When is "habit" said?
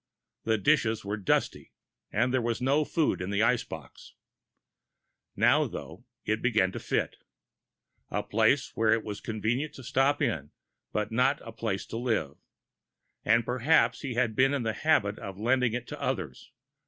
14.73-15.19